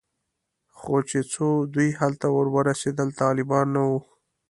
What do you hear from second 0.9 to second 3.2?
چې څو دوی هلته ور ورسېدل